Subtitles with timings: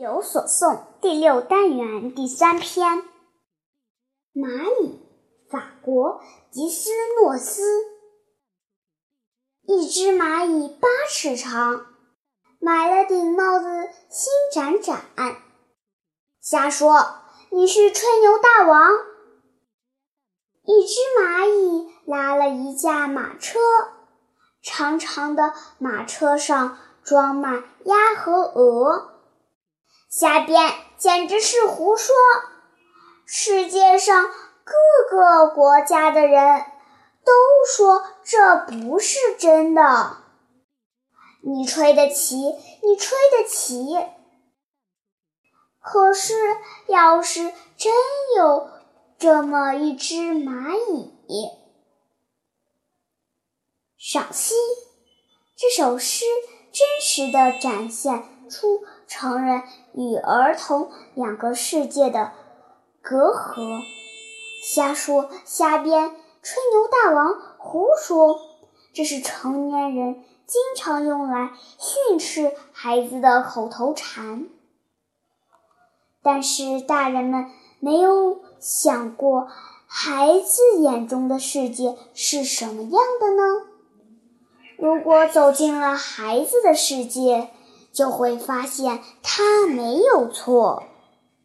[0.00, 3.02] 有所诵第六单元第三篇。
[4.32, 5.00] 蚂蚁，
[5.50, 6.90] 法国吉斯
[7.20, 7.64] 诺斯。
[9.66, 11.84] 一只蚂蚁八尺长，
[12.60, 13.66] 买了顶帽子
[14.08, 15.02] 新展展，
[16.40, 18.92] 瞎说你是吹牛大王。
[20.62, 23.58] 一只蚂蚁拉了一架马车，
[24.62, 29.17] 长长的马车上装满鸭和鹅。
[30.08, 32.14] 瞎编，简直是胡说！
[33.26, 34.30] 世界上
[34.64, 34.74] 各
[35.10, 36.64] 个国家的人
[37.24, 37.32] 都
[37.70, 40.16] 说这不是真的。
[41.42, 43.94] 你吹得起，你吹得起。
[45.80, 46.34] 可是，
[46.86, 47.92] 要是真
[48.36, 48.70] 有
[49.18, 50.74] 这么一只蚂
[51.28, 51.50] 蚁，
[53.98, 54.54] 赏析
[55.54, 56.24] 这首诗
[56.72, 59.62] 真实的展现出成人。
[59.94, 62.30] 与儿童两个世界的
[63.02, 63.80] 隔阂，
[64.62, 68.38] 瞎说瞎编，吹牛大王胡说，
[68.92, 74.46] 这是成年人经常用来训斥孩子的口头禅。
[76.22, 77.50] 但是大人们
[77.80, 79.48] 没有想过，
[79.88, 83.66] 孩子眼中的世界是什么样的呢？
[84.76, 87.50] 如果走进了孩子的世界，
[87.98, 90.84] 就会发现他没有错。